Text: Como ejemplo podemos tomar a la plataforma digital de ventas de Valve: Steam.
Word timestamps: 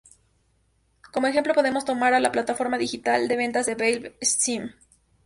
Como 1.13 1.27
ejemplo 1.27 1.53
podemos 1.53 1.85
tomar 1.85 2.15
a 2.15 2.19
la 2.19 2.31
plataforma 2.31 2.79
digital 2.79 3.27
de 3.27 3.35
ventas 3.37 3.67
de 3.67 3.75
Valve: 3.75 4.15
Steam. 4.23 4.73